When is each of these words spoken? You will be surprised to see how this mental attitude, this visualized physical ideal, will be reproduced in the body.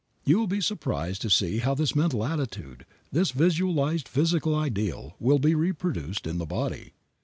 You 0.25 0.39
will 0.39 0.47
be 0.47 0.61
surprised 0.61 1.21
to 1.21 1.29
see 1.29 1.59
how 1.59 1.75
this 1.75 1.95
mental 1.95 2.25
attitude, 2.25 2.87
this 3.11 3.29
visualized 3.29 4.07
physical 4.07 4.55
ideal, 4.55 5.15
will 5.19 5.37
be 5.37 5.53
reproduced 5.53 6.25
in 6.25 6.39
the 6.39 6.47
body. 6.47 6.93